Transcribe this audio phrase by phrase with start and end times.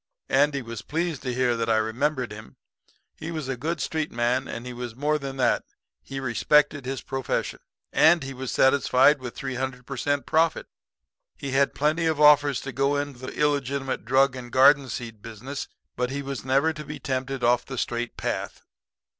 [0.29, 2.55] "Andy was pleased to hear that I remembered him.
[3.17, 5.63] He was a good street man; and he was more than that
[6.01, 7.59] he respected his profession,
[7.93, 10.25] and he was satisfied with 300 per cent.
[10.25, 10.65] profit.
[11.37, 15.67] He had plenty of offers to go into the illegitimate drug and garden seed business;
[15.95, 18.63] but he was never to be tempted off of the straight path.